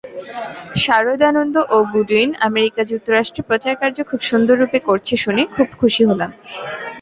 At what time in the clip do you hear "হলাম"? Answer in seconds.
6.09-6.31